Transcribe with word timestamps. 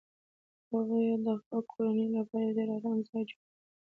هغه 0.71 0.97
د 1.25 1.27
خپلې 1.41 1.61
کورنۍ 1.71 2.07
لپاره 2.17 2.43
یو 2.45 2.55
ډیر 2.57 2.69
ارام 2.75 2.99
ځای 3.07 3.23
جوړ 3.29 3.39
کړ 3.41 3.51